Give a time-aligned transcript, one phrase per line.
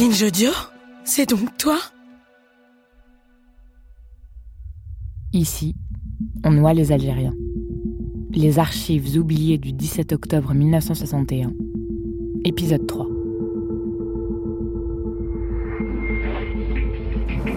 [0.00, 0.50] Binge Audio
[1.04, 1.76] C'est donc toi?
[5.34, 5.76] Ici,
[6.42, 7.34] on noie les Algériens.
[8.30, 11.52] Les archives oubliées du 17 octobre 1961.
[12.46, 13.06] Épisode 3.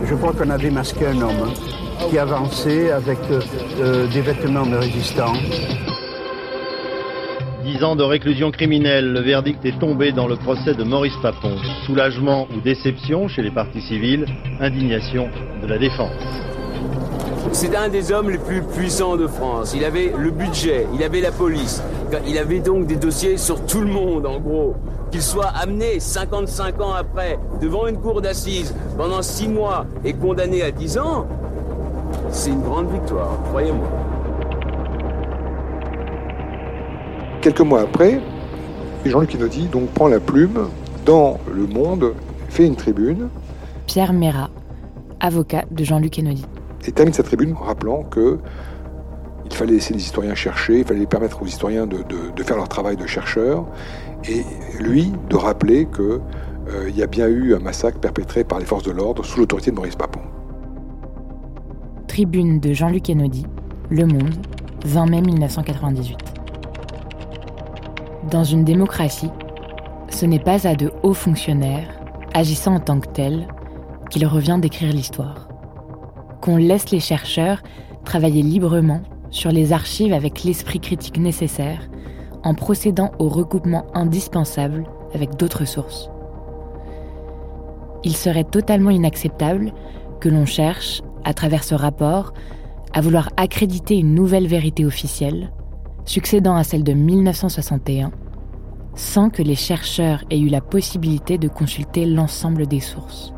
[0.03, 3.39] Je crois qu'on a démasqué un homme hein, qui avançait avec euh,
[3.79, 5.31] euh, des vêtements de résistants.
[7.63, 11.55] 10 ans de réclusion criminelle, le verdict est tombé dans le procès de Maurice Papon.
[11.85, 14.25] Soulagement ou déception chez les partis civils,
[14.59, 15.29] indignation
[15.61, 16.11] de la défense.
[17.53, 19.73] C'est un des hommes les plus puissants de France.
[19.77, 21.81] Il avait le budget, il avait la police.
[22.27, 24.75] Il avait donc des dossiers sur tout le monde, en gros.
[25.09, 30.63] Qu'il soit amené 55 ans après devant une cour d'assises pendant 6 mois et condamné
[30.63, 31.27] à 10 ans,
[32.29, 33.87] c'est une grande victoire, croyez-moi.
[37.43, 38.19] Quelques mois après,
[39.05, 40.69] Jean-Luc Inaudy donc prend la plume
[41.05, 42.13] dans Le Monde,
[42.49, 43.27] fait une tribune
[43.85, 44.49] Pierre Mérat,
[45.19, 46.45] avocat de Jean-Luc Kennedy.
[46.87, 48.39] et termine sa tribune en rappelant que
[49.45, 52.55] il fallait laisser les historiens chercher, il fallait permettre aux historiens de, de- de faire
[52.55, 53.65] leur travail de chercheurs,
[54.27, 54.43] et
[54.79, 56.21] lui de rappeler que
[56.69, 59.39] euh, il y a bien eu un massacre perpétré par les forces de l'ordre sous
[59.41, 60.21] l'autorité de Maurice Papon.
[62.07, 63.45] Tribune de Jean-Luc Kennedy,
[63.89, 64.33] Le Monde,
[64.85, 66.32] 20 mai 1998.
[68.33, 69.29] Dans une démocratie,
[70.09, 71.87] ce n'est pas à de hauts fonctionnaires,
[72.33, 73.47] agissant en tant que tels,
[74.09, 75.49] qu'il revient d'écrire l'histoire.
[76.41, 77.61] Qu'on laisse les chercheurs
[78.05, 81.87] travailler librement sur les archives avec l'esprit critique nécessaire,
[82.43, 86.09] en procédant au recoupement indispensable avec d'autres sources.
[88.03, 89.73] Il serait totalement inacceptable
[90.21, 92.33] que l'on cherche, à travers ce rapport,
[92.93, 95.51] à vouloir accréditer une nouvelle vérité officielle,
[96.05, 98.11] succédant à celle de 1961,
[98.95, 103.33] sans que les chercheurs aient eu la possibilité de consulter l'ensemble des sources.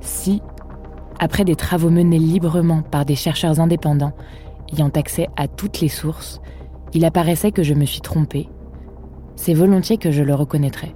[0.00, 0.42] Si,
[1.18, 4.12] après des travaux menés librement par des chercheurs indépendants
[4.72, 6.40] ayant accès à toutes les sources,
[6.92, 8.48] il apparaissait que je me suis trompée,
[9.36, 10.94] c'est volontiers que je le reconnaîtrais.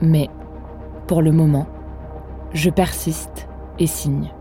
[0.00, 0.28] Mais,
[1.06, 1.66] pour le moment,
[2.54, 3.48] je persiste
[3.78, 4.32] et signe.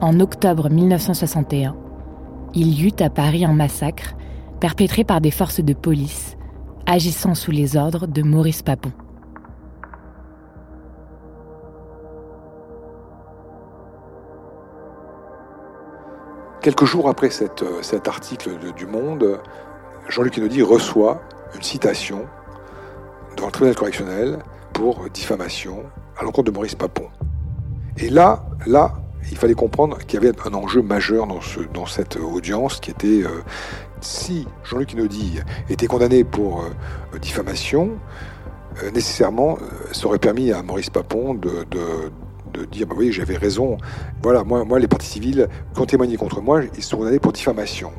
[0.00, 1.76] En octobre 1961,
[2.54, 4.14] il y eut à Paris un massacre
[4.60, 6.36] perpétré par des forces de police
[6.86, 8.92] agissant sous les ordres de Maurice Papon.
[16.60, 19.40] Quelques jours après euh, cet article du Monde,
[20.08, 21.20] Jean-Luc Kennedy reçoit
[21.54, 22.26] une citation
[23.36, 24.38] devant le tribunal correctionnel
[24.72, 25.84] pour diffamation
[26.16, 27.08] à l'encontre de Maurice Papon.
[27.96, 28.94] Et là, là,
[29.30, 32.90] il fallait comprendre qu'il y avait un enjeu majeur dans, ce, dans cette audience qui
[32.90, 33.42] était euh,
[34.00, 37.92] si Jean-Luc Kennedy était condamné pour euh, diffamation,
[38.82, 41.66] euh, nécessairement, euh, ça aurait permis à Maurice Papon de
[42.70, 43.76] dire bah oui, j'avais raison.
[44.22, 47.32] Voilà, moi, moi, les partis civils qui ont témoigné contre moi, ils sont condamnés pour
[47.32, 47.92] diffamation.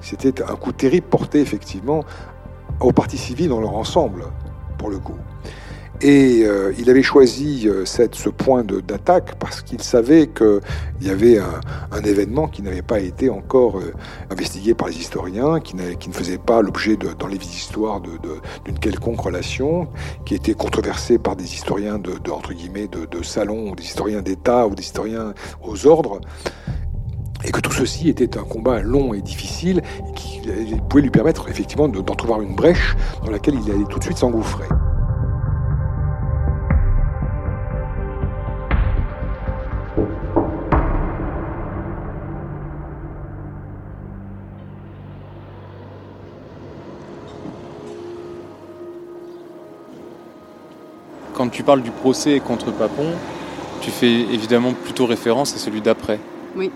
[0.00, 2.04] C'était un coup terrible porté effectivement
[2.80, 4.24] aux partis civils dans leur ensemble,
[4.78, 5.16] pour le coup.
[6.02, 10.60] Et euh, il avait choisi euh, ce point d'attaque parce qu'il savait qu'il
[11.00, 13.94] y avait un, événement qui n'avait pas été encore euh,
[14.30, 19.88] investigué par les historiens, qui, ne faisait pas l'objet dans les histoires d'une quelconque relation,
[20.24, 25.32] qui était controversé par des historiens de, de, salon, des historiens d'État ou des historiens
[25.62, 26.20] aux ordres,
[27.44, 29.82] et que tout ceci était un combat long et difficile,
[30.14, 30.42] qui
[30.88, 34.18] pouvait lui permettre effectivement de- d'entrevoir une brèche dans laquelle il allait tout de suite
[34.18, 34.66] s'engouffrer.
[51.56, 53.12] Tu parles du procès contre Papon,
[53.80, 56.20] tu fais évidemment plutôt référence à celui d'après.
[56.54, 56.70] Oui.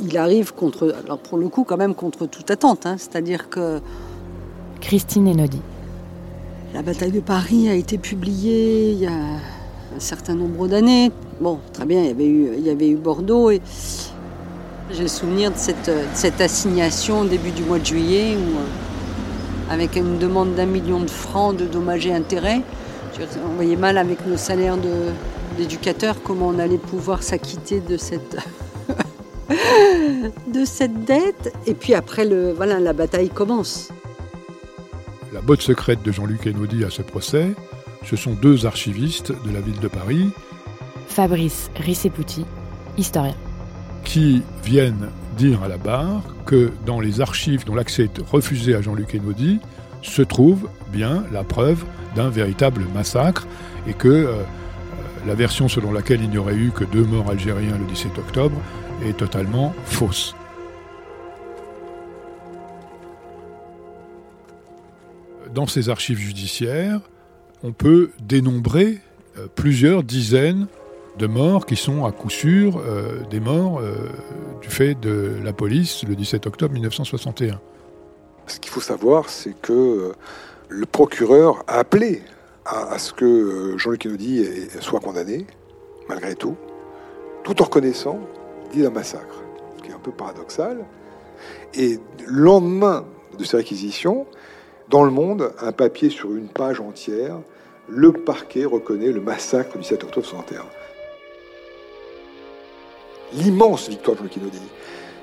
[0.00, 3.80] Il arrive contre, alors pour le coup quand même contre toute attente, hein, c'est-à-dire que
[4.80, 5.60] Christine Enodi.
[6.72, 11.10] la bataille de Paris a été publiée il y a un certain nombre d'années.
[11.40, 13.60] Bon, très bien, il y avait eu, il y avait eu Bordeaux et
[14.92, 19.96] J'ai le souvenir de cette, assignation au début du mois de juillet où, euh, avec
[19.96, 22.62] une demande d'un million de francs de dommages et intérêts,
[23.44, 24.76] on voyait mal avec nos salaires
[25.56, 28.36] d'éducateurs comment on allait pouvoir s'acquitter de cette,
[30.54, 31.52] de cette dette.
[31.66, 33.90] Et puis après, le, voilà, la bataille commence.
[35.32, 37.54] La botte secrète de Jean-Luc Enaudi à ce procès,
[38.04, 40.30] ce sont deux archivistes de la ville de Paris.
[41.08, 42.44] Fabrice Rissepouti,
[42.96, 43.36] historien.
[44.04, 48.80] Qui viennent dire à la barre que dans les archives dont l'accès est refusé à
[48.80, 49.60] Jean-Luc Enaudi
[50.02, 51.84] se trouve bien la preuve
[52.14, 53.46] d'un véritable massacre
[53.86, 54.42] et que euh,
[55.26, 58.60] la version selon laquelle il n'y aurait eu que deux morts algériens le 17 octobre
[59.04, 60.34] est totalement fausse.
[65.54, 67.00] Dans ces archives judiciaires,
[67.62, 69.00] on peut dénombrer
[69.38, 70.66] euh, plusieurs dizaines
[71.18, 73.82] de morts qui sont à coup sûr euh, des morts
[74.62, 77.60] du fait de la police le 17 octobre 1961.
[78.48, 80.12] Ce qu'il faut savoir, c'est que
[80.68, 82.22] le procureur a appelé
[82.64, 85.46] à, ce que Jean-Luc Kennedy soit condamné,
[86.08, 86.56] malgré tout,
[87.44, 88.20] tout en reconnaissant
[88.72, 89.42] dit un massacre,
[89.76, 90.84] ce qui est un peu paradoxal.
[91.74, 93.06] Et le lendemain
[93.38, 94.26] de ces réquisitions,
[94.88, 97.36] dans le monde, un papier sur une page entière,
[97.88, 100.62] le parquet reconnaît le massacre du 7 octobre 61.
[103.34, 104.60] L'immense victoire de Jean Kennedy,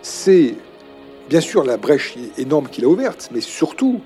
[0.01, 0.55] c'est
[1.29, 4.01] bien sûr la brèche énorme qu'il a ouverte, mais surtout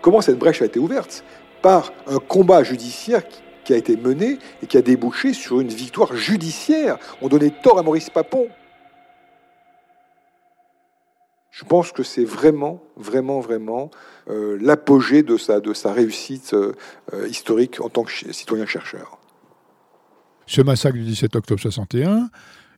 [0.00, 1.24] comment cette brèche a été ouverte
[1.62, 3.22] par un combat judiciaire
[3.64, 6.98] qui a été mené et qui a débouché sur une victoire judiciaire.
[7.20, 8.48] On donnait tort à Maurice Papon.
[11.50, 13.90] Je pense que c'est vraiment, vraiment, vraiment
[14.28, 15.60] euh, l'apogée de sa,
[15.92, 16.72] réussite euh,
[17.12, 19.18] euh, historique en tant que citoyen-chercheur.
[20.46, 22.30] Ce massacre du 17 octobre 61,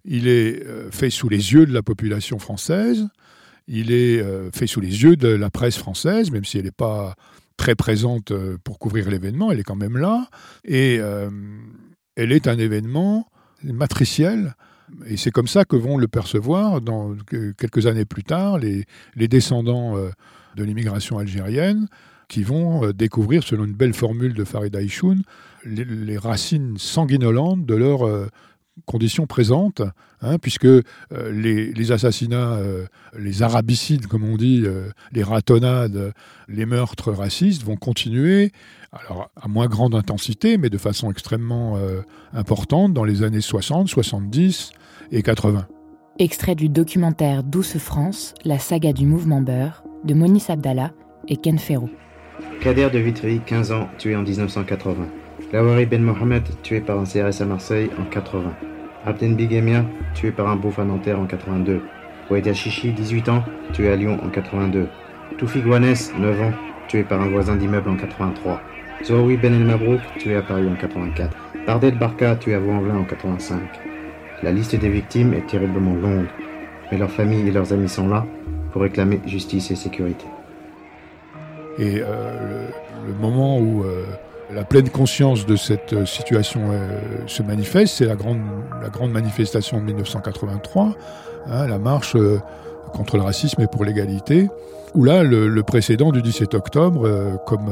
[0.04, 3.08] il est fait sous les yeux de la population française,
[3.68, 4.22] il est
[4.52, 7.14] fait sous les yeux de la presse française, même si elle n'est pas
[7.56, 8.32] très présente
[8.64, 10.28] pour couvrir l'événement, elle est quand même là,
[10.64, 11.00] et
[12.16, 13.28] elle est un événement
[13.64, 14.54] matriciel.
[15.06, 17.16] Et c'est comme ça que vont le percevoir dans,
[17.56, 18.86] quelques années plus tard les,
[19.16, 20.10] descendants euh,
[20.56, 21.88] de l'immigration algérienne
[22.28, 25.22] qui vont euh, découvrir, selon une belle formule de Farid Aïchoun,
[25.64, 28.28] les, racines sanguinolentes de leur euh,
[28.86, 29.82] conditions présentes,
[30.22, 30.68] hein, puisque
[31.10, 32.58] les, assassinats,
[33.18, 34.64] les arabicides, comme on dit,
[35.12, 36.12] les ratonnades,
[36.48, 38.52] les meurtres racistes vont continuer,
[38.92, 41.78] alors à moins grande intensité, mais de façon extrêmement
[42.32, 44.72] importante dans les années 60, 70,
[45.12, 45.66] et 80.
[46.18, 50.92] Extrait du documentaire Douce France, la saga du mouvement Beurre, de Monis Abdallah
[51.28, 51.88] et Ken Ferro.
[52.60, 55.21] Kader de Vitry, 15 ans, tué en 1980.
[55.52, 58.54] Lawari Ben Mohamed, tué par un CRS à Marseille en 80.
[59.04, 59.84] Abden Bigemia,
[60.14, 61.82] tué par un bouffe à Nanterre en 82.
[62.30, 63.44] Oueda Chichi, 18 ans,
[63.74, 64.88] tué à Lyon en 82.
[65.36, 66.52] Toufi Gouanès, 9 ans,
[66.88, 68.62] tué par un voisin d'immeuble en 83.
[69.04, 71.36] Zoaoui Ben El Mabrouk, tué à Paris en 84.
[71.66, 73.60] Bardel Barka, tué à Vaux-en-Velin en 85.
[74.42, 76.28] La liste des victimes est terriblement longue,
[76.90, 78.24] mais leurs familles et leurs amis sont là
[78.72, 80.24] pour réclamer justice et sécurité.
[81.78, 82.68] Et euh,
[83.06, 84.04] le, moment où euh,
[84.54, 86.60] la pleine conscience de cette euh, situation
[87.26, 88.40] se manifeste, c'est la grande,
[88.82, 90.94] la grande manifestation de 1983,
[91.46, 92.16] hein, la marche
[92.92, 94.48] contre le racisme et pour l'égalité,
[94.94, 97.70] où là, le, précédent du 17 octobre, comme,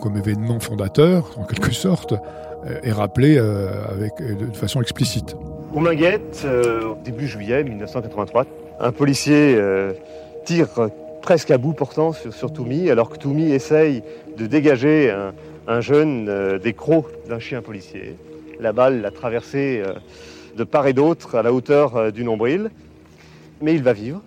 [0.00, 2.14] comme événement fondateur, en quelque sorte,
[2.84, 5.36] est rappelé avec, de façon explicite.
[5.76, 8.46] Au Minguette, euh, début juillet 1983,
[8.80, 9.92] un policier euh,
[10.46, 10.68] tire
[11.20, 14.02] presque à bout portant sur, Toumi, alors que Toumi essaye
[14.36, 15.14] de dégager
[15.66, 18.16] un, jeune euh, des crocs d'un chien policier.
[18.60, 19.82] La balle l'a traversé
[20.56, 22.70] de part et d'autre à la hauteur du nombril,
[23.60, 24.22] mais il va vivre.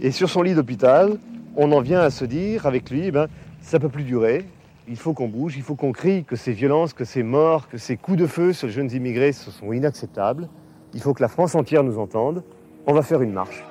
[0.00, 1.18] Et sur son lit d'hôpital,
[1.54, 3.26] on en vient à se dire avec lui, ben,
[3.60, 4.46] ça peut plus durer,
[4.88, 7.78] il faut qu'on bouge, il faut qu'on crie que ces violences, que ces morts, que
[7.78, 10.48] ces coups de feu sur les jeunes immigrés sont inacceptables.
[10.94, 12.44] Il faut que la France entière nous entende.
[12.86, 13.64] On va faire une marche.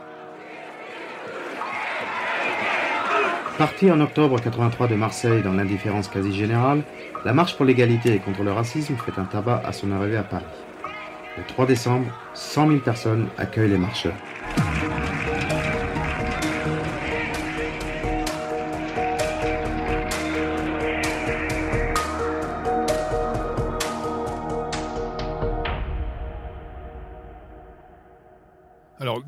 [3.57, 6.83] Partie en octobre 83 de Marseille dans l'indifférence quasi générale,
[7.23, 10.23] la marche pour l'égalité et contre le racisme fait un tabac à son arrivée à
[10.23, 10.43] Paris.
[11.37, 14.15] Le 3 décembre, 100 000 personnes accueillent les marcheurs.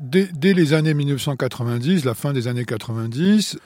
[0.00, 3.58] dès, les années 1990, la fin des années 90,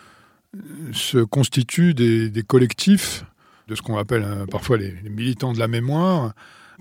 [0.92, 3.25] se constituent des, collectifs
[3.68, 6.32] de ce qu'on appelle hein, parfois les, militants de la mémoire,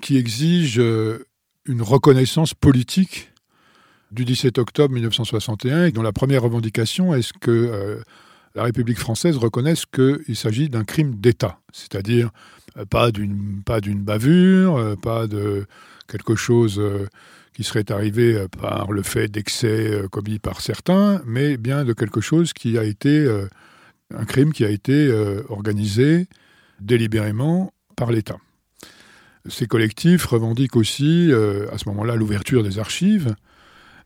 [0.02, 1.26] qui exigent euh,
[1.66, 3.32] une reconnaissance politique
[4.12, 8.02] du 17 octobre 1961 et dont la première revendication est que euh,
[8.56, 12.30] la République française reconnaisse qu'il s'agit d'un crime d'État, c'est-à-dire
[12.78, 15.66] euh, pas d'une pas d'une bavure, euh, pas de
[16.08, 16.82] quelque chose
[17.54, 22.52] qui serait arrivé par le fait d'excès commis par certains, mais bien de quelque chose
[22.52, 23.26] qui a été
[24.18, 25.12] un crime qui a été
[25.50, 26.28] organisé
[26.80, 28.38] délibérément par l'État.
[29.50, 31.32] Ces collectifs revendiquent aussi,
[31.72, 33.36] à ce moment-là, l'ouverture des archives,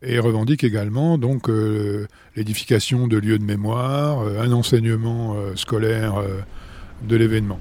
[0.06, 6.24] et revendique également donc euh, l'édification de lieux de mémoire, euh, un enseignement euh, scolaire
[7.04, 7.60] de l'événement.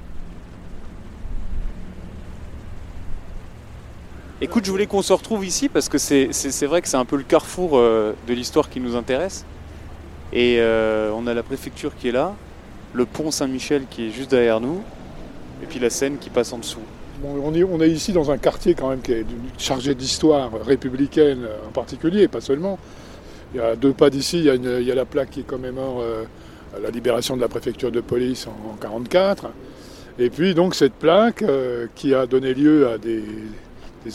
[4.40, 7.16] Écoute, je voulais qu'on se retrouve ici parce que c'est vrai que c'est un peu
[7.16, 9.46] le carrefour de l'histoire qui nous intéresse.
[10.32, 12.34] Et on a la préfecture qui est là,
[12.92, 14.82] le pont Saint-Michel qui est juste derrière nous,
[15.62, 16.80] et puis la Seine qui passe en dessous
[17.22, 19.26] on, est, ici dans un quartier quand même qui est
[19.58, 22.78] chargé d'histoire républicaine en particulier, pas seulement.
[23.54, 26.24] Il y a deux pas d'ici, il, y a la plaque qui commémore euh,
[26.82, 29.50] la libération de la préfecture de police en 1944.
[30.18, 33.22] Et puis donc cette plaque euh, qui a donné lieu à des,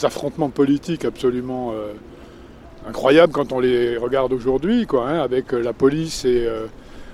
[0.04, 1.94] affrontements politiques absolument euh,
[2.88, 6.48] incroyables quand on les regarde aujourd'hui, hein, avec la police et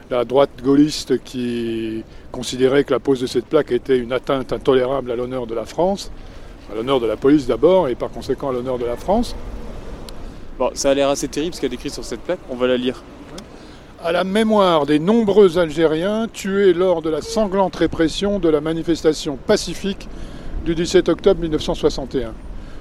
[0.10, 5.12] la droite gaulliste qui considérait que la pose de cette plaque était une atteinte intolérable
[5.12, 6.12] à l'honneur de la France,
[6.72, 9.36] à l'honneur de la police d'abord et par conséquent à l'honneur de la France.
[10.60, 12.56] Bon, ça a l'air assez terrible ce qu'il y a décrit sur cette plaque, on
[12.56, 13.04] va la lire.
[14.04, 19.38] À la mémoire des nombreux Algériens tués lors de la sanglante répression de la manifestation
[19.48, 20.08] pacifique
[20.64, 22.34] du 17 octobre 1961.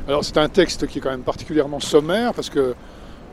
[0.06, 2.74] Alors c'est un texte qui est quand même particulièrement sommaire parce que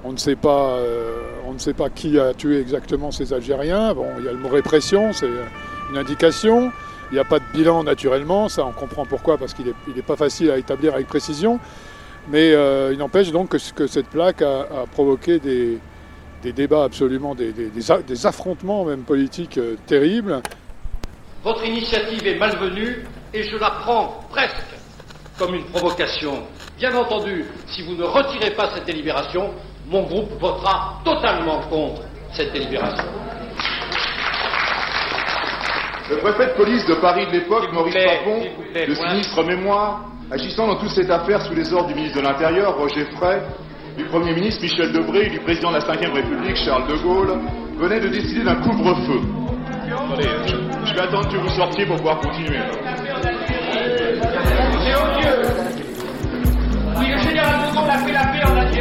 [0.03, 3.93] on ne sait pas, euh, on ne sait pas qui a tué exactement ces Algériens.
[3.93, 5.29] Bon, il y a le mot répression, c'est
[5.91, 6.71] une indication.
[7.11, 10.15] Il n'y a pas de bilan naturellement, ça on comprend pourquoi, parce qu'il n'est pas
[10.15, 11.59] facile à établir avec précision.
[12.29, 15.79] Mais euh, il n'empêche donc que, cette plaque a, provoqué des,
[16.53, 20.41] débats absolument, des, affrontements même politiques euh, terribles.
[21.43, 24.55] Votre initiative est malvenue et je la prends presque
[25.37, 26.43] comme une provocation.
[26.81, 29.51] Bien entendu, si vous ne retirez pas cette délibération,
[29.85, 32.01] mon groupe votera totalement contre
[32.33, 33.05] cette délibération.
[36.09, 38.41] Le préfet de police de Paris de l'époque, Maurice Papon,
[38.73, 42.75] de sinistre mémoire, agissant dans toute cette affaire sous les ordres du ministre de l'Intérieur,
[42.75, 43.43] Roger Frey,
[43.95, 47.41] du Premier ministre Michel Debré et du président de la Ve République, Charles de Gaulle,
[47.77, 49.21] venait de décider d'un couvre-feu.
[49.93, 50.29] Attendez,
[50.85, 52.57] je, vais attendre que vous sortiez pour pouvoir continuer.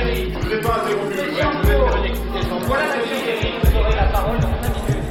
[0.01, 0.33] Algérie.
[0.43, 1.15] Je ne pas interrompu.
[2.67, 2.85] Voilà.
[3.65, 5.07] Vous aurez la parole dans 5 minutes.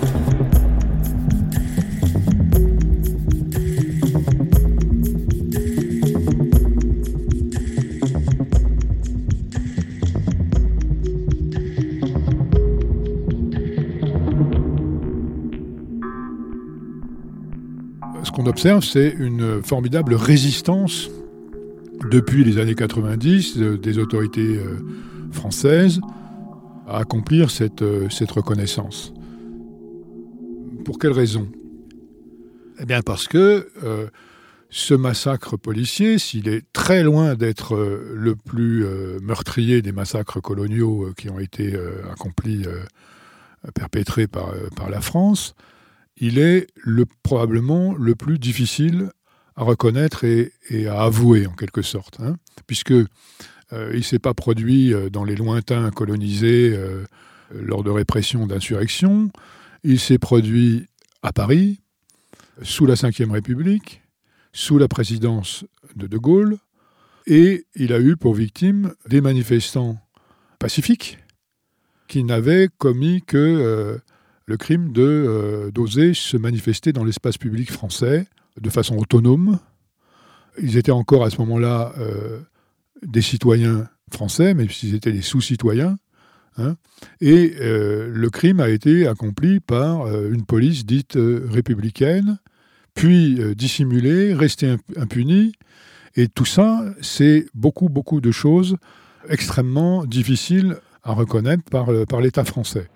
[18.24, 21.10] Ce qu'on observe, c'est une formidable résistance
[22.09, 24.79] depuis les années 90 euh, des autorités euh,
[25.31, 26.01] françaises
[26.87, 29.13] à accomplir cette, euh, reconnaissance.
[30.85, 31.47] Pour quelle raison?
[32.79, 33.67] Eh bien parce que
[34.69, 38.85] ce massacre policier, s'il est très loin d'être le plus
[39.21, 41.77] meurtrier des massacres coloniaux qui ont été
[42.09, 42.63] accomplis,
[43.75, 44.53] perpétrés par,
[44.89, 45.55] la France,
[46.15, 49.11] il est le, probablement le plus difficile
[49.59, 50.53] à reconnaître et,
[50.87, 55.35] à avouer en quelque sorte, hein, puisque euh, il s'est pas produit euh, dans les
[55.35, 57.03] lointains colonisés euh,
[57.51, 59.29] lors de répression d'insurrection,
[59.83, 60.87] il s'est produit
[61.23, 61.81] à Paris,
[62.61, 64.01] sous la Ve République,
[64.53, 65.65] sous la présidence
[65.97, 66.57] de De Gaulle,
[67.27, 69.97] et il a eu pour victime des manifestants
[70.57, 71.17] pacifiques
[72.07, 73.99] qui n'avaient commis que
[74.45, 78.25] le crime d'oser se manifester dans l'espace public français
[78.61, 79.59] de façon autonome.
[80.61, 82.39] Ils étaient encore à ce moment-là euh,
[83.05, 85.97] des citoyens français, même s'ils étaient des sous-citoyens.
[86.57, 86.75] Hein.
[87.21, 92.39] et euh, le crime a été accompli par euh, une police dite républicaine,
[92.95, 95.53] puis dissimulée, restée impunie.
[96.15, 98.75] Et tout ça, c'est beaucoup, beaucoup de choses
[99.29, 102.89] extrêmement difficiles à reconnaître par l'État français.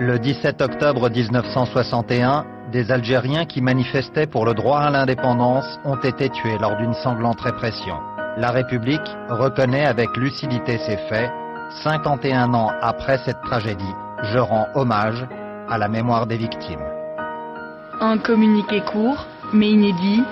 [0.00, 6.28] Le 17 octobre 1961, des Algériens qui manifestaient pour le droit à l'indépendance ont été
[6.28, 7.96] tués lors d'une sanglante répression.
[8.36, 11.32] La République reconnaît avec lucidité ces faits.
[11.82, 15.26] 51 ans après cette tragédie, je rends hommage
[15.68, 16.84] à la mémoire des victimes.
[18.00, 20.22] Un communiqué court, mais inédit,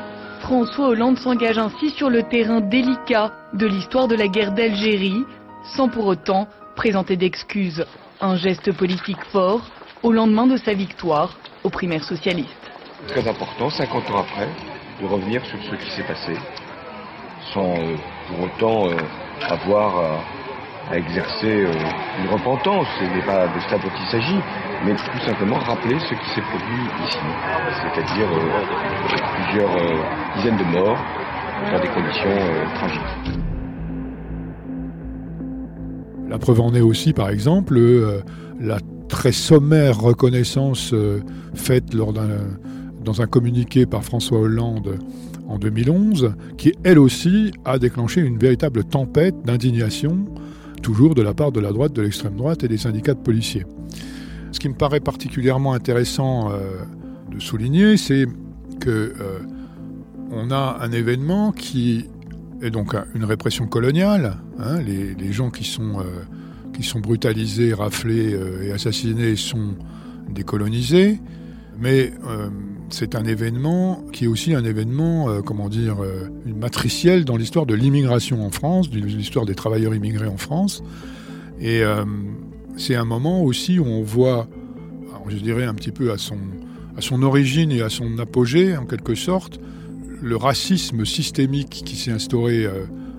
[0.42, 5.24] François Hollande s'engage ainsi sur le terrain délicat de l'histoire de la guerre d'Algérie,
[5.74, 6.46] sans pour autant
[6.76, 7.84] présenter d'excuses.
[8.20, 9.60] Un geste politique fort
[10.02, 12.70] au lendemain de sa victoire aux primaires socialistes.
[13.08, 14.48] Très important, 50 ans après,
[15.02, 16.32] de revenir sur ce qui s'est passé,
[17.52, 17.94] sans euh,
[18.28, 18.96] pour autant euh,
[19.46, 20.22] avoir
[20.90, 21.72] à, exercer euh,
[22.18, 22.86] une repentance.
[22.98, 24.40] Ce n'est pas de cela dont il s'agit,
[24.82, 27.18] mais tout simplement rappeler ce qui s'est produit ici,
[27.82, 28.28] c'est-à-dire
[29.34, 29.70] plusieurs
[30.36, 31.04] dizaines de morts
[31.70, 32.38] dans des conditions
[32.76, 33.45] tragiques.
[36.28, 37.80] La preuve en est aussi, par exemple,
[38.60, 38.78] la
[39.08, 40.94] très sommaire reconnaissance
[41.54, 42.28] faite lors d'un
[43.06, 44.98] dans un communiqué par François Hollande
[45.48, 50.26] en 2011, qui elle aussi a déclenché une véritable tempête d'indignation,
[50.82, 53.64] toujours de la part de la droite, de l'extrême droite et des syndicats de policiers.
[54.50, 56.82] Ce qui me paraît particulièrement intéressant euh,
[57.30, 58.26] de souligner, c'est
[58.80, 59.38] que euh,
[60.32, 62.06] on a un événement qui
[62.62, 64.38] est donc une répression coloniale.
[64.58, 66.22] Hein, les, gens qui sont, euh,
[66.72, 69.74] qui sont brutalisés, raflés et assassinés sont
[70.28, 71.20] décolonisés,
[71.78, 72.12] mais
[72.90, 77.66] c'est un événement qui est aussi un événement, euh, comment dire, euh, matriciel dans l'histoire
[77.66, 80.82] de l'immigration en France, de l'histoire des travailleurs immigrés en France.
[81.60, 82.04] Et euh,
[82.76, 84.46] c'est un moment aussi où on voit,
[85.28, 86.38] je dirais un petit peu à son,
[86.96, 89.58] à son origine et à son apogée, en quelque sorte,
[90.26, 92.66] le racisme systémique qui s'est instauré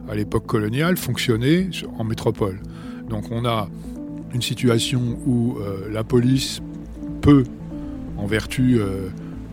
[0.09, 2.59] à l'époque coloniale fonctionner en métropole.
[3.09, 3.69] Donc on a
[4.33, 5.57] une situation où
[5.89, 6.61] la police
[7.21, 7.45] peut,
[8.17, 8.79] en vertu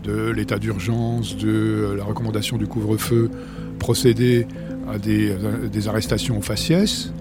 [0.03, 3.31] de l'état d'urgence, de la recommandation du couvre-feu,
[3.79, 4.47] procéder
[4.87, 7.11] à des, arrestations aux faciès.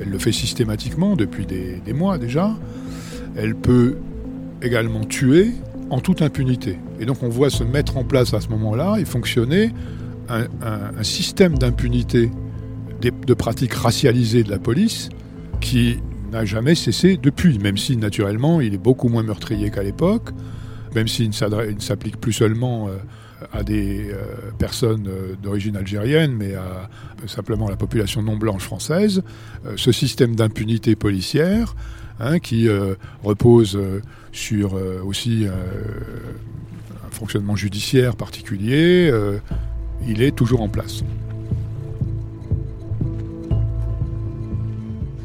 [0.00, 2.54] Elle le fait systématiquement depuis des, mois déjà.
[3.36, 3.96] Elle peut
[4.62, 5.52] également tuer
[5.90, 6.78] en toute impunité.
[7.00, 9.72] Et donc on voit se mettre en place à ce moment-là et fonctionner
[10.28, 12.30] un, système d'impunité
[13.00, 15.08] de pratiques racialisées de la police
[15.60, 15.98] qui
[16.32, 20.30] n'a jamais cessé depuis, même si naturellement il est beaucoup moins meurtrier qu'à l'époque,
[20.94, 22.96] même s'il ne s'applique plus seulement euh,
[23.52, 26.88] à des euh, personnes euh, d'origine algérienne, mais à
[27.68, 29.22] la population non blanche française,
[29.76, 31.74] ce système d'impunité policière
[32.20, 32.68] hein, qui
[33.24, 33.78] repose
[34.32, 34.74] sur
[35.04, 39.12] aussi un fonctionnement judiciaire particulier,
[40.06, 41.02] il est toujours en place.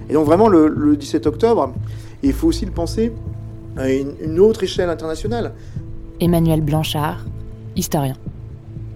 [0.09, 1.73] Et donc vraiment le 17 octobre,
[2.23, 3.11] il faut aussi le penser
[3.77, 5.53] à une, autre échelle internationale.
[6.19, 7.25] Emmanuel Blanchard,
[7.75, 8.15] historien.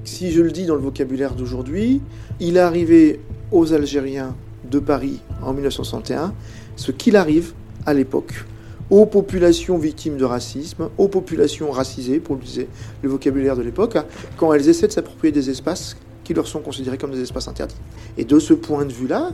[0.03, 2.01] Si je le dis dans le vocabulaire d'aujourd'hui,
[2.39, 3.19] il est arrivé
[3.51, 4.35] aux Algériens
[4.69, 6.33] de Paris en 1961
[6.75, 7.53] ce qu'il arrive
[7.85, 8.45] à l'époque
[8.89, 12.67] aux populations victimes de racisme, aux populations racisées, pour utiliser
[13.01, 13.97] le vocabulaire de l'époque,
[14.37, 17.75] quand elles essaient de s'approprier des espaces qui leur sont considérés comme des espaces interdits.
[18.17, 19.31] Et de ce point de vue-là,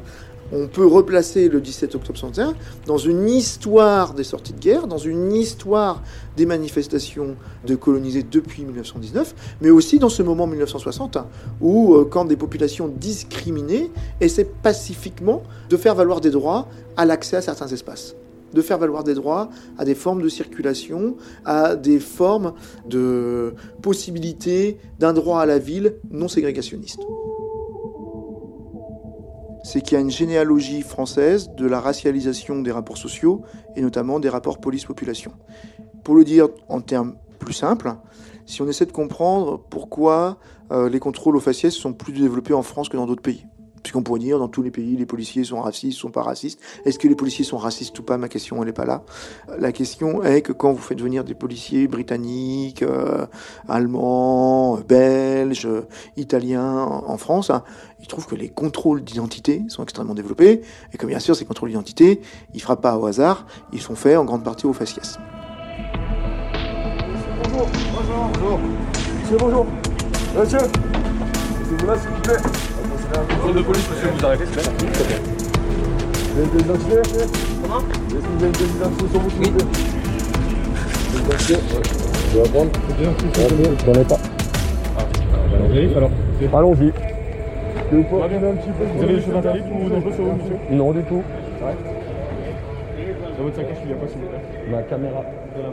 [0.53, 2.53] on peut replacer le 17 octobre 61
[2.85, 6.01] dans une histoire des sorties de guerre, dans une histoire
[6.35, 11.19] des manifestations de colonisés depuis 1919, mais aussi dans ce moment 1960
[11.61, 17.37] où, euh, quand des populations discriminées essaient pacifiquement de faire valoir des droits à l'accès
[17.37, 18.15] à certains espaces
[18.53, 22.53] de faire valoir des droits à des formes de circulation, à des formes
[22.87, 27.01] de possibilité d'un droit à la ville non ségrégationniste
[29.63, 33.43] c'est qu'il y a une généalogie française de la racialisation des rapports sociaux
[33.75, 35.31] et notamment des rapports police-population.
[36.03, 37.95] Pour le dire en termes plus simples,
[38.45, 40.39] si on essaie de comprendre pourquoi
[40.71, 43.45] euh, les contrôles aux faciès sont plus développés en France que dans d'autres pays,
[43.83, 46.59] Puisqu'on pourrait dire, dans tous les pays, les policiers sont racistes, sont pas racistes.
[46.85, 48.17] Est-ce que les policiers sont racistes ou pas?
[48.17, 49.03] Ma question, elle n'est pas là.
[49.57, 53.25] La question est que quand vous faites venir des policiers britanniques, euh,
[53.67, 55.67] allemands, belges,
[56.17, 57.63] italiens en France, hein,
[57.99, 60.61] ils trouvent que les contrôles d'identité sont extrêmement développés.
[60.93, 62.21] Et que bien sûr, ces contrôles d'identité,
[62.53, 65.17] ils ne frappent pas au hasard, ils sont faits en grande partie aux faciès.
[67.43, 68.59] Bonjour, bonjour, bonjour.
[69.29, 69.65] Monsieur, bonjour.
[73.11, 74.61] Zone de police, monsieur, vous arrêtez, c'est
[75.07, 75.19] bien.
[76.33, 76.95] Vous avez des identités
[77.61, 79.65] Comment Est-ce que vous avez des identités sur vous, s'il vous plaît
[81.11, 81.59] Des identités
[82.31, 82.71] Je vais apprendre.
[82.71, 83.41] Des identités
[83.85, 84.17] J'en ai pas.
[84.97, 85.01] Ah,
[85.61, 86.11] on vérifie alors.
[86.53, 86.91] Allons-y.
[87.91, 91.15] Vous avez des choses interdites ou dangereuses sur vous, monsieur Non, du tout.
[91.15, 91.75] Ouais.
[93.37, 94.71] Dans votre sacoche, il n'y a pas, s'il vous plaît?
[94.71, 95.21] Ma caméra.
[95.57, 95.67] De la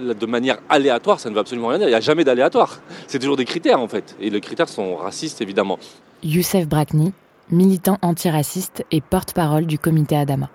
[0.00, 1.88] de manière aléatoire, ça ne veut absolument rien dire.
[1.88, 2.80] Il n'y a jamais d'aléatoire.
[3.06, 4.16] C'est toujours des critères en fait.
[4.20, 5.78] Et les critères sont racistes évidemment.
[6.22, 7.12] Youssef Brakni,
[7.50, 10.50] militant antiraciste et porte-parole du comité Adama.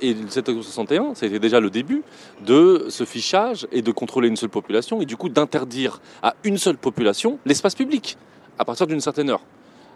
[0.00, 2.04] Et le 7 octobre 61, c'était déjà le début
[2.46, 6.56] de ce fichage et de contrôler une seule population et du coup d'interdire à une
[6.56, 8.16] seule population l'espace public
[8.58, 9.42] à partir d'une certaine heure.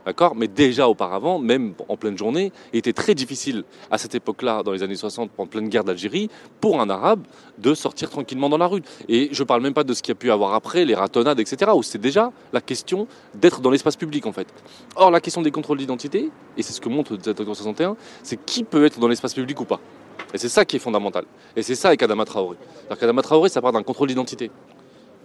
[0.05, 4.63] D'accord Mais déjà auparavant, même en pleine journée, il était très difficile à cette époque-là,
[4.63, 6.29] dans les années 60, en pleine guerre d'Algérie,
[6.61, 7.23] pour un arabe
[7.59, 8.83] de sortir tranquillement dans la rue.
[9.09, 10.95] Et je ne parle même pas de ce qu'il y a pu avoir après, les
[10.95, 14.49] ratonnades, etc., où c'est déjà la question d'être dans l'espace public, en fait.
[14.97, 17.97] Or, la question des contrôles d'identité, et c'est ce que montre le 7 octobre 61,
[18.23, 19.81] c'est qui peut être dans l'espace public ou pas.
[20.35, 21.25] Et c'est ça qui est fondamental.
[21.57, 22.57] Et c'est ça avec Adama Traoré.
[22.99, 24.51] Qu'Adama Traoré, ça part d'un contrôle d'identité.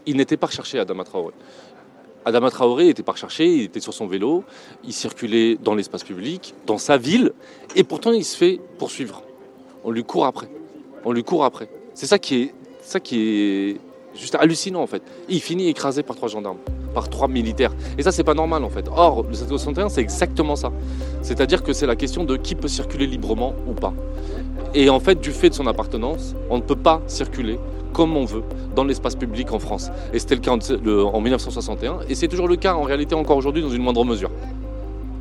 [0.06, 1.34] Il n'était pas recherché, Adama Traoré.
[2.28, 4.44] Adama Traoré était pas recherché, il était sur son vélo,
[4.84, 7.32] il circulait dans l'espace public, dans sa ville,
[7.74, 9.24] et pourtant il se fait poursuivre.
[9.86, 10.50] On lui court après.
[11.06, 11.70] On lui court après.
[11.94, 13.78] C'est ça qui est, ça qui est
[14.14, 15.02] juste hallucinant en fait.
[15.30, 16.58] il finit écrasé par trois gendarmes,
[16.94, 17.74] par trois militaires.
[17.98, 18.90] Et ça c'est pas normal en fait.
[18.94, 20.74] Or, le 761 c'est exactement ça.
[21.22, 23.94] C'est-à-dire que c'est la question de qui peut circuler librement ou pas.
[24.74, 27.58] Et en fait, du fait de son appartenance, on ne peut pas circuler
[27.98, 28.44] comme on veut
[28.76, 29.90] dans l'espace public en France.
[30.14, 33.64] Et c'était le cas en 1961, et c'est toujours le cas en réalité encore aujourd'hui
[33.64, 34.30] dans une moindre mesure.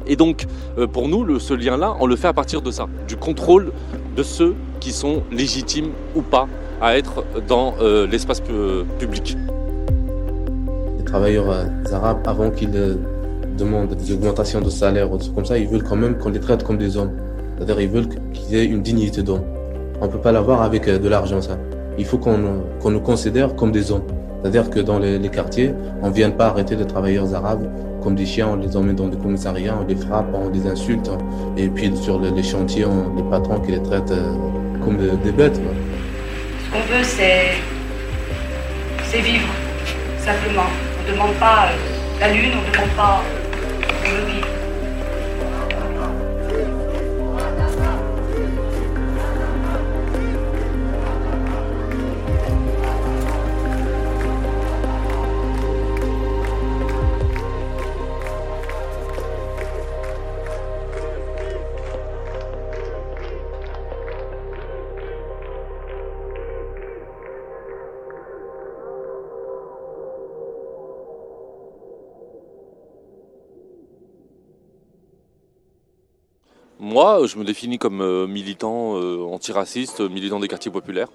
[0.07, 0.45] Et donc,
[0.77, 3.73] euh, pour nous, ce lien-là, on le fait à partir de ça, du contrôle
[4.15, 6.49] de ceux qui sont légitimes ou pas
[6.83, 8.43] à être dans euh, l'espace
[8.99, 9.39] public.
[10.99, 12.99] Les travailleurs euh, arabes, avant qu'ils
[13.57, 16.29] demandent des augmentations de salaire ou des trucs comme ça, ils veulent quand même qu'on
[16.29, 17.13] les traite comme des hommes.
[17.57, 19.45] C'est-à-dire ils veulent qu'ils aient une dignité d'homme.
[20.03, 21.57] On ne peut pas l'avoir avec de l'argent, ça
[21.99, 24.07] il faut qu'on nous considère comme des hommes.
[24.43, 27.69] C'est-à-dire que dans les, quartiers, on ne vient pas arrêter les travailleurs arabes
[28.03, 31.11] comme des chiens, on les emmène dans des commissariats, on les frappe, on les insulte.
[31.57, 34.33] Et puis sur les, chantiers, on, les patrons qui les traitent euh,
[34.85, 35.57] comme des, bêtes.
[35.57, 37.57] Ce qu'on veut, c'est
[39.21, 39.49] vivre,
[40.19, 40.67] simplement.
[41.01, 43.23] On ne demande pas euh, la lune, on ne demande pas,
[44.05, 44.66] on veut vivre.
[76.97, 81.09] Moi, je me définis comme euh, militant euh, antiraciste, militant des quartiers populaires.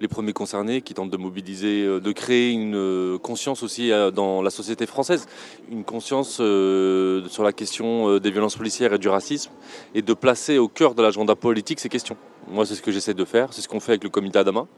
[0.00, 4.50] Les premiers concernés qui tentent de mobiliser, euh, de créer une conscience aussi dans la
[4.50, 5.26] société française,
[5.72, 9.50] une conscience sur la question des violences policières et du racisme,
[9.92, 12.16] et de placer au cœur de l'agenda politique ces questions.
[12.46, 14.68] Moi, c'est ce que j'essaie de faire, c'est ce qu'on fait avec le comité Adama.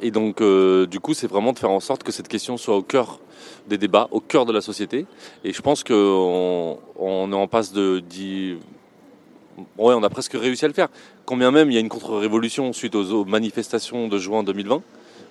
[0.00, 2.82] Et donc, du coup, c'est vraiment de faire en sorte que cette question soit au
[2.82, 3.18] cœur
[3.66, 5.06] des débats, au cœur de la société.
[5.42, 8.00] Et je pense qu'on on est en passe de,
[9.56, 10.88] Ouais, on a presque réussi à le faire.
[11.26, 14.82] Combien même il y a une contre-révolution suite aux, manifestations de juin 2020,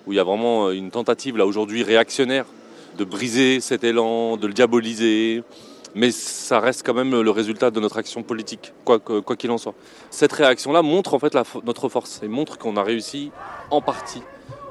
[0.06, 2.46] où il y a vraiment euh, une tentative là aujourd'hui réactionnaire
[2.96, 5.42] de briser cet élan, de le diaboliser.
[5.94, 8.98] Mais ça reste quand même le résultat de notre action politique, quoi
[9.36, 9.74] qu'il en soit.
[10.10, 13.30] Cette réaction-là montre en fait notre force et montre qu'on a réussi
[13.70, 14.22] en partie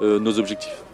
[0.02, 0.84] euh, nos objectifs.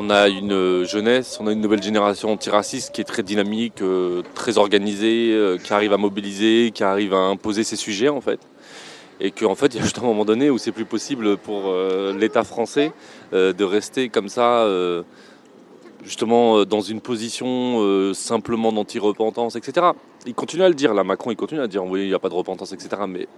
[0.00, 4.22] On a une jeunesse, on a une nouvelle génération antiraciste qui est très dynamique, euh,
[4.32, 8.38] très organisée, euh, qui arrive à mobiliser, qui arrive à imposer ses sujets en fait.
[9.18, 11.62] Et qu'en fait, il y a juste un moment donné où c'est plus possible pour
[11.66, 12.92] euh, l'État français
[13.32, 14.68] de rester comme ça,
[16.08, 19.88] justement dans une position simplement d'anti-repentance, etc.
[20.26, 22.18] Il continue à le dire, là, Macron, il continue à dire, oui, il n'y a
[22.18, 23.02] pas de repentance, etc.
[23.06, 23.28] Mais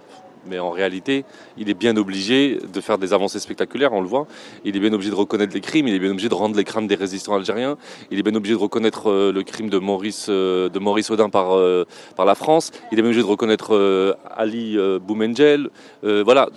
[0.45, 1.23] mais en réalité,
[1.57, 4.27] il est bien obligé de faire des avancées spectaculaires, on le voit.
[4.65, 6.63] Il est bien obligé de reconnaître les crimes, il est bien obligé de rendre les
[6.63, 7.77] crimes des résistants algériens,
[8.09, 11.29] il est bien obligé de reconnaître euh, le crime de Maurice, euh, de Maurice Audin
[11.29, 15.69] par, euh, par la France, il est bien obligé de reconnaître Ali Boumengel.
[16.03, 16.49] voilà.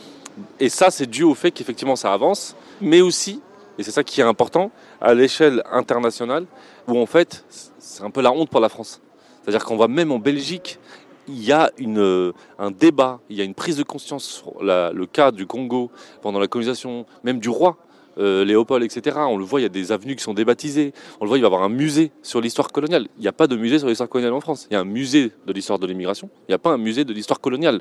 [0.59, 3.41] Et ça, c'est dû au fait qu'effectivement ça avance, mais aussi,
[3.79, 6.47] et c'est ça qui est important, à l'échelle internationale,
[6.89, 7.45] où en fait,
[7.79, 9.01] c'est un peu la honte pour la France.
[9.43, 10.79] C'est-à-dire qu'on voit même en Belgique
[11.27, 15.05] il y a une, un débat, il y a une prise de conscience sur le
[15.07, 17.79] cas du Congo pendant la colonisation, même du roi
[18.19, 19.17] euh, Léopold, etc.
[19.29, 20.93] On le voit, il y a des avenues qui sont débaptisées.
[21.21, 23.09] On le voit, il va y avoir un musée sur l'histoire coloniale.
[23.19, 24.67] Il n'y a pas de musée sur l'histoire coloniale en France.
[24.71, 26.29] Il y a un musée de l'histoire de l'immigration.
[26.49, 27.81] Il n'y a pas un musée de l'histoire coloniale.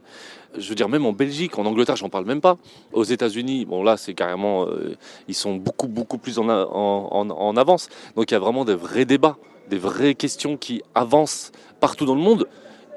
[0.58, 2.58] Je veux dire, même en Belgique, en Angleterre, j'en parle même pas.
[2.92, 4.96] Aux États-Unis, bon là, c'est carrément, euh,
[5.28, 7.90] ils sont beaucoup, beaucoup plus en, en, en avance.
[8.16, 9.38] Donc il y a vraiment des vrais débats,
[9.70, 12.48] des vraies questions qui avancent partout dans le monde.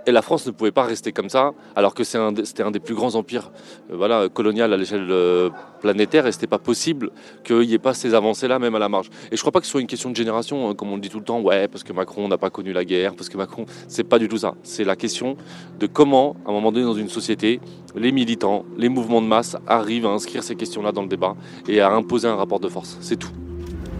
[0.08, 2.94] Et la France ne pouvait pas rester comme ça, alors que c'était un, des plus
[2.94, 3.50] grands empires
[3.90, 7.10] euh, voilà, colonial à l'échelle euh, planétaire, et c'était pas possible
[7.42, 9.10] qu'il n'y ait pas ces avancées-là, même à la marge.
[9.32, 11.00] Et je crois pas que ce soit une question de génération, hein, comme on le
[11.00, 13.36] dit tout le temps, ouais, parce que Macron n'a pas connu la guerre, parce que
[13.36, 14.54] Macron, c'est pas du tout ça.
[14.62, 15.36] C'est la question
[15.80, 17.60] de comment, à un moment donné, dans une société,
[17.96, 21.34] les militants, les mouvements de masse arrivent à inscrire ces questions-là dans le débat
[21.66, 22.96] et à imposer un rapport de force.
[23.00, 23.32] C'est tout.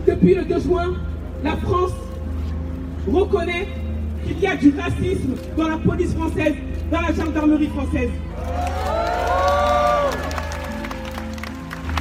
[0.06, 0.94] Depuis le 2 juin,
[1.42, 1.92] la France
[3.10, 3.66] reconnaît
[4.26, 6.54] qu'il y a du racisme dans la police française,
[6.90, 8.10] dans la gendarmerie française.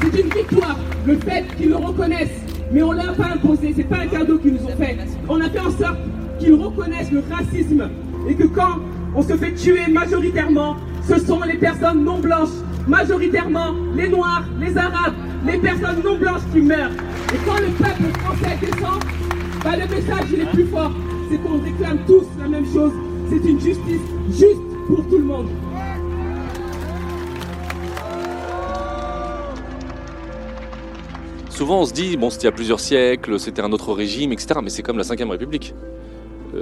[0.02, 3.84] C'est une victoire, le fait qu'ils le reconnaissent, mais on ne l'a pas imposé, c'est
[3.84, 4.98] pas un cadeau qu'ils nous ont fait.
[5.28, 5.98] On a fait en sorte
[6.40, 7.90] qu'ils reconnaissent le racisme
[8.28, 8.80] et que quand
[9.16, 10.76] on se fait tuer majoritairement,
[11.08, 12.50] ce sont les personnes non blanches,
[12.88, 15.14] majoritairement les noirs, les arabes,
[15.46, 16.92] les personnes non blanches qui meurent.
[17.34, 19.04] Et quand le peuple français descend,
[19.64, 20.92] bah, le message il est plus fort
[21.30, 22.92] c'est qu'on réclame tous la même chose.
[23.30, 25.48] C'est une justice juste pour tout le monde.
[31.50, 34.34] Souvent on se dit, bon c'était il y a plusieurs siècles, c'était un autre régime,
[34.34, 34.60] etc.
[34.62, 35.74] Mais c'est comme la 5ème République.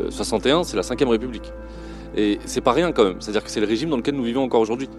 [0.10, 1.52] 61, euh, c'est la 5ème République.
[2.16, 3.18] Et c'est pas rien quand même.
[3.20, 4.90] C'est-à-dire que c'est le régime dans lequel nous vivons encore aujourd'hui.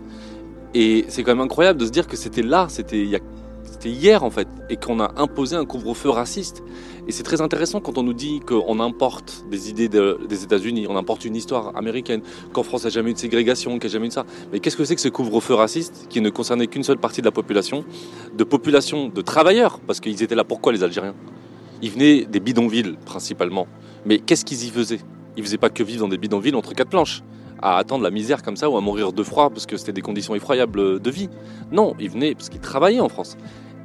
[0.74, 3.20] Et c'est quand même incroyable de se dire que c'était là, c'était il y a
[3.84, 6.62] c'était hier en fait, et qu'on a imposé un couvre-feu raciste.
[7.06, 10.96] Et c'est très intéressant quand on nous dit qu'on importe des idées des États-Unis, on
[10.96, 12.22] importe une histoire américaine,
[12.54, 14.14] qu'en France il n'y a jamais eu de ségrégation, qu'il n'y a jamais eu de
[14.14, 14.24] ça.
[14.52, 17.26] Mais qu'est-ce que c'est que ce couvre-feu raciste qui ne concernait qu'une seule partie de
[17.26, 17.84] la population,
[18.34, 21.14] de population de travailleurs, parce qu'ils étaient là pourquoi les Algériens?
[21.82, 23.66] Ils venaient des bidonvilles principalement.
[24.06, 25.00] Mais qu'est-ce qu'ils y faisaient?
[25.36, 27.22] Ils faisaient pas que vivre dans des bidonvilles entre quatre planches
[27.60, 30.02] à attendre la misère comme ça ou à mourir de froid parce que c'était des
[30.02, 31.28] conditions effroyables de vie.
[31.70, 33.36] Non, ils venaient parce qu'ils travaillaient en France.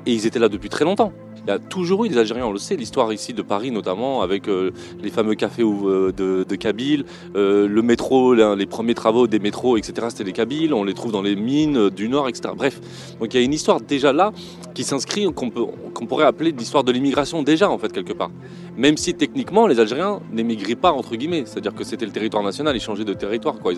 [0.05, 1.13] Et ils étaient là depuis très longtemps.
[1.49, 4.21] Il y a toujours eu des Algériens, on le sait, l'histoire ici de Paris notamment,
[4.21, 4.69] avec euh,
[5.01, 10.09] les fameux cafés euh, de, Kabyle, euh, le métro, les premiers travaux des métros, etc.
[10.11, 12.53] C'était les Kabyles, on les trouve dans les mines du Nord, etc.
[12.55, 12.79] Bref,
[13.19, 14.31] donc il y a une histoire déjà là
[14.75, 18.29] qui s'inscrit, qu'on pourrait appeler l'histoire de l'immigration déjà en fait quelque part.
[18.77, 22.75] Même si techniquement les Algériens n'émigraient pas entre guillemets, c'est-à-dire que c'était le territoire national,
[22.75, 23.73] ils changeaient de territoire, quoi.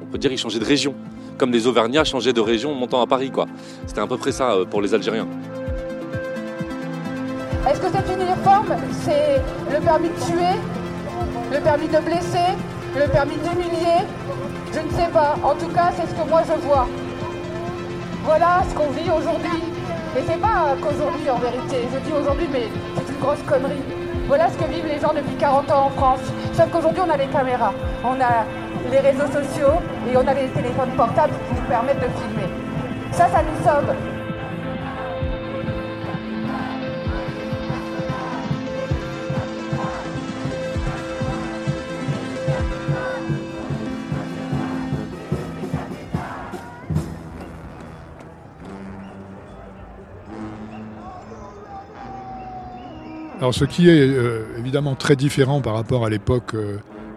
[0.00, 0.94] On peut dire ils changeaient de région,
[1.38, 3.48] comme les Auvergnats changeaient de région montant à Paris, quoi.
[3.88, 5.26] C'était à peu près ça pour les Algériens.
[7.68, 9.40] Est-ce que cette uniforme, c'est
[9.72, 10.56] le permis de tuer,
[11.52, 12.56] le permis de blesser,
[12.96, 14.00] le permis d'humilier?
[14.72, 15.34] Je ne sais pas.
[15.42, 16.86] En tout cas, c'est ce que moi je vois.
[18.24, 19.62] Voilà ce qu'on vit aujourd'hui.
[20.16, 21.86] Et c'est pas qu'aujourd'hui en vérité.
[21.92, 23.82] Je dis aujourd'hui, mais c'est une grosse connerie.
[24.26, 26.20] Voilà ce que vivent les gens depuis 40 ans en France.
[26.54, 27.72] Sauf qu'aujourd'hui, on a les caméras,
[28.04, 28.44] on a
[28.90, 29.74] les réseaux sociaux
[30.10, 32.48] et on a les téléphones portables qui nous permettent de filmer.
[33.12, 33.94] Ça, ça nous sauve.
[53.40, 56.76] Alors ce qui est euh, évidemment très différent par rapport à l'époque euh,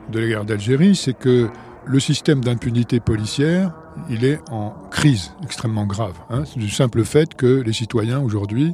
[0.10, 1.50] de la guerre d'Algérie, c'est que
[1.86, 3.74] le système d'impunité policière,
[4.10, 6.14] il est en crise extrêmement grave.
[6.30, 6.44] Hein.
[6.46, 8.72] C'est du simple fait que les citoyens aujourd'hui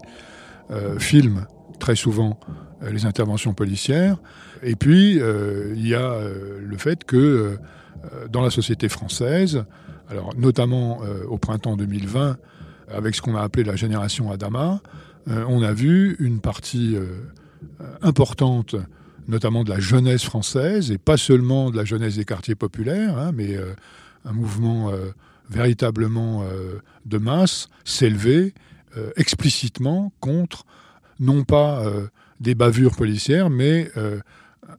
[0.70, 1.48] euh, filment
[1.80, 2.40] très souvent
[2.88, 4.18] les interventions policières.
[4.62, 6.18] Et puis, il y a
[6.62, 7.58] le fait que
[8.30, 9.66] dans la société française,
[10.10, 12.38] alors notamment au printemps 2020,
[12.90, 14.82] avec ce qu'on a appelé la génération Adama,
[15.30, 16.98] on a vu une partie
[17.82, 18.76] euh, importante,
[19.28, 23.32] notamment de la jeunesse française, et pas seulement de la jeunesse des quartiers populaires, hein,
[23.34, 23.74] mais euh,
[24.26, 25.12] un mouvement euh,
[25.50, 26.44] véritablement
[27.06, 28.54] de masse, s'élever
[29.16, 30.64] explicitement contre
[31.20, 31.84] non pas
[32.40, 33.90] des bavures policières, mais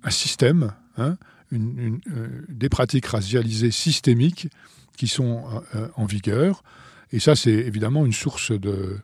[0.05, 1.17] un système, hein,
[1.51, 4.47] des pratiques racialisées systémiques
[4.97, 5.43] qui sont
[5.97, 6.63] en vigueur.
[7.11, 9.01] Et ça, c'est évidemment une source de,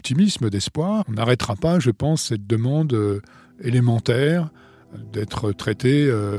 [0.00, 1.04] optimisme, d'espoir.
[1.10, 3.20] On n'arrêtera pas, je pense, cette demande euh,
[3.62, 4.48] élémentaire
[5.12, 6.38] d'être traité euh,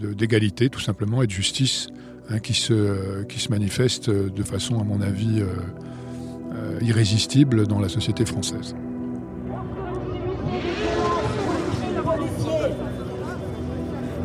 [0.00, 1.88] d'égalité, tout simplement, et de justice,
[2.30, 7.90] hein, qui, se, qui se manifeste de façon, à mon avis, euh, irrésistible dans la
[7.90, 8.74] société française.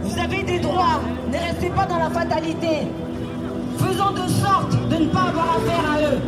[0.01, 2.87] Vous avez des droits, ne restez pas dans la fatalité.
[3.79, 6.19] Faisons de sorte de ne pas avoir affaire à eux,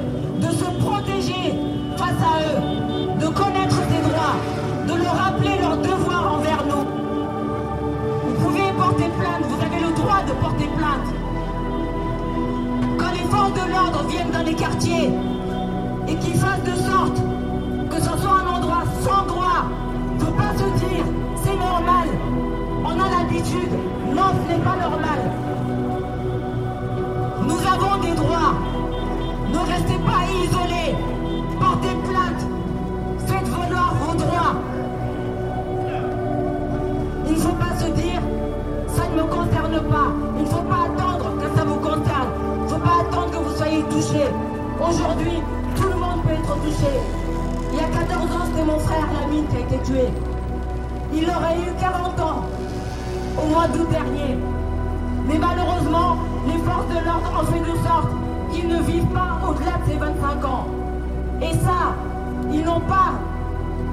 [0.41, 0.51] de
[2.23, 4.37] à eux, de connaître ses droits,
[4.87, 6.85] de leur rappeler leurs devoirs envers nous.
[8.25, 11.09] Vous pouvez porter plainte, vous avez le droit de porter plainte.
[12.97, 15.11] Quand les forces de l'ordre viennent dans les quartiers
[16.07, 17.21] et qu'ils fassent de sorte
[17.89, 19.65] que ce soit un endroit sans droit,
[20.19, 21.05] ne pas se dire
[21.43, 22.07] c'est normal,
[22.85, 23.73] on a l'habitude,
[24.15, 25.19] non ce n'est pas normal.
[27.47, 28.53] Nous avons des droits,
[29.51, 30.95] ne restez pas isolés.
[33.27, 34.55] Faites valoir vos droits.
[37.27, 38.21] Il ne faut pas se dire
[38.87, 40.09] ça ne me concerne pas.
[40.37, 42.29] Il ne faut pas attendre que ça vous concerne.
[42.57, 44.23] Il ne faut pas attendre que vous soyez touché.
[44.79, 45.41] Aujourd'hui,
[45.75, 46.93] tout le monde peut être touché.
[47.71, 50.07] Il y a 14 ans, c'était mon frère Lamine qui a été tué.
[51.13, 52.45] Il aurait eu 40 ans
[53.41, 54.37] au mois d'août dernier.
[55.27, 58.09] Mais malheureusement, les forces de l'ordre ont fait de sorte
[58.51, 60.67] qu'ils ne vivent pas au-delà de ces 25 ans.
[61.41, 61.95] Et ça,
[62.53, 63.13] ils n'ont pas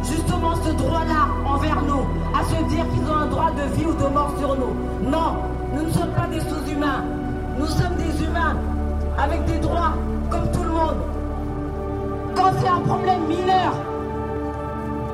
[0.03, 2.05] justement ce droit-là envers nous,
[2.39, 5.11] à se dire qu'ils ont un droit de vie ou de mort sur nous.
[5.11, 5.37] Non,
[5.75, 7.05] nous ne sommes pas des sous-humains.
[7.59, 8.57] Nous sommes des humains
[9.19, 9.95] avec des droits
[10.31, 10.97] comme tout le monde.
[12.35, 13.73] Quand c'est un problème mineur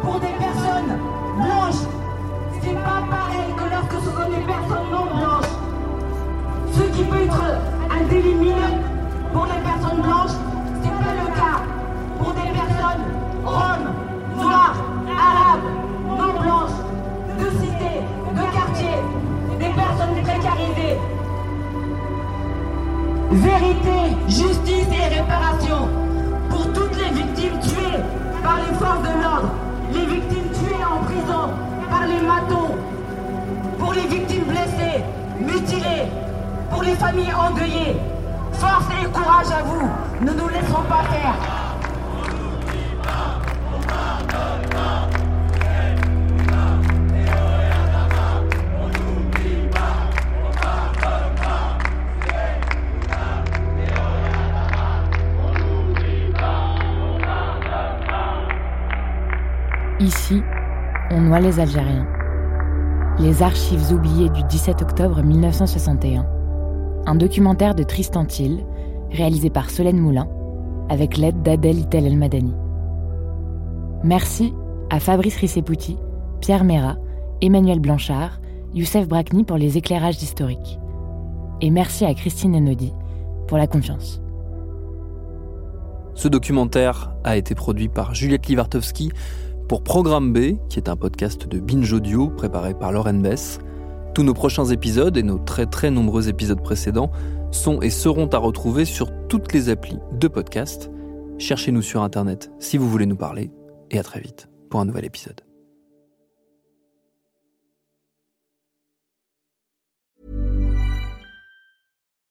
[0.03, 0.99] pour des personnes
[1.37, 1.83] blanches,
[2.63, 5.53] c'est pas pareil que lorsque ce sont des personnes non blanches.
[6.73, 7.43] Ce qui peut être
[7.91, 8.86] un délit mineur
[23.37, 25.88] Vérité, justice et réparation
[26.49, 28.01] pour toutes les victimes tuées
[28.42, 29.51] par les forces de l'ordre,
[29.92, 31.51] les victimes tuées en prison
[31.90, 32.75] par les matons,
[33.79, 35.05] pour les victimes blessées,
[35.38, 36.09] mutilées,
[36.70, 37.96] pour les familles endeuillées.
[38.53, 39.87] Force et courage à vous,
[40.22, 41.56] ne nous laisserons pas faire.
[60.07, 60.40] Ici,
[61.11, 62.07] on noie les Algériens.
[63.19, 66.25] Les archives oubliées du 17 octobre 1961.
[67.07, 68.64] Un documentaire de Tristan Thiel,
[69.11, 70.29] réalisé par Solène Moulin,
[70.90, 72.55] avec l'aide d'Adèle Itel El Madani.
[74.05, 74.55] Merci
[74.90, 75.99] à Fabrice Rissepouti,
[76.40, 76.99] Pierre Mera,
[77.40, 78.38] Emmanuel Blanchard,
[78.75, 80.79] Youssef Brakni pour les éclairages historiques.
[81.61, 82.92] Et merci à Christine Enodi
[83.49, 84.23] pour la confiance.
[86.14, 89.11] Ce documentaire a été produit par Juliette Livartowski
[89.68, 93.59] pour Programme B, qui est un podcast de Binge Audio préparé par Lauren Bess.
[94.14, 97.11] Tous nos prochains épisodes et nos très très nombreux épisodes précédents
[97.50, 100.90] sont et seront à retrouver sur toutes les applis de podcast.
[101.38, 103.50] Cherchez-nous sur Internet si vous voulez nous parler
[103.90, 105.46] et à très vite pour un nouvel épisode.